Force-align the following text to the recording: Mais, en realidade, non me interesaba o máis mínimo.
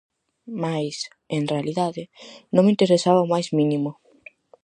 Mais, 0.63 0.95
en 1.37 1.43
realidade, 1.53 2.03
non 2.53 2.63
me 2.65 2.73
interesaba 2.75 3.25
o 3.25 3.31
máis 3.33 3.47
mínimo. 3.59 3.91